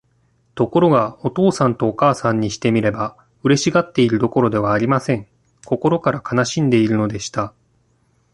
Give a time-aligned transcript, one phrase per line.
[0.55, 5.27] ところが、お父さんとお母さんにしてみれば、嬉しがっているどころではありません。
[5.63, 7.53] 心から悲しんでいるのでした。